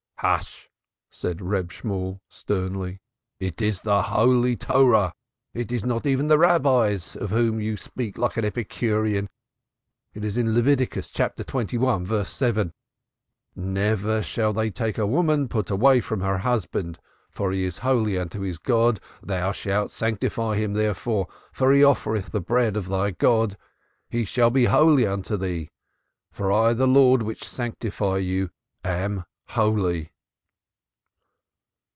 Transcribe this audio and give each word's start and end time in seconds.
"Hush!" 0.23 0.69
said 1.09 1.41
Reb 1.41 1.71
Shemuel 1.71 2.21
sternly. 2.29 3.01
"It 3.39 3.59
is 3.59 3.81
the 3.81 4.03
holy 4.03 4.55
Torah. 4.55 5.15
It 5.55 5.71
is 5.71 5.83
not 5.83 6.05
even 6.05 6.27
the 6.27 6.37
Rabbis, 6.37 7.15
of 7.15 7.31
whom 7.31 7.59
you 7.59 7.75
speak 7.75 8.19
like 8.19 8.37
an 8.37 8.45
Epicurean. 8.45 9.27
It 10.13 10.23
is 10.23 10.37
in 10.37 10.53
Leviticus, 10.53 11.09
chapter 11.09 11.43
21, 11.43 12.05
verse 12.05 12.29
7: 12.29 12.71
'_Neither 13.57 14.23
shall 14.23 14.53
they 14.53 14.69
take 14.69 14.99
a 14.99 15.07
woman 15.07 15.47
put 15.47 15.71
away 15.71 15.99
from 16.01 16.21
her 16.21 16.37
husband; 16.37 16.99
for 17.31 17.51
he 17.51 17.63
is 17.63 17.79
holy 17.79 18.19
unto 18.19 18.41
his 18.41 18.59
God. 18.59 18.99
Thou 19.23 19.51
shalt 19.51 19.89
sanctify 19.89 20.55
him, 20.55 20.73
therefore; 20.73 21.29
for 21.51 21.73
he 21.73 21.83
offereth 21.83 22.29
the 22.31 22.39
bread 22.41 22.77
of 22.77 22.85
thy 22.89 23.09
God; 23.09 23.57
he 24.11 24.23
shall 24.23 24.51
be 24.51 24.65
holy 24.65 25.07
unto 25.07 25.35
thee, 25.35 25.71
for 26.31 26.51
I 26.51 26.73
the 26.73 26.85
Lord 26.85 27.23
which 27.23 27.43
sanctify 27.43 28.17
you 28.17 28.51
am 28.85 29.25
holy. 29.47 30.09